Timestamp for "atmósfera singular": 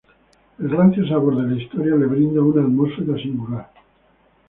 2.63-3.69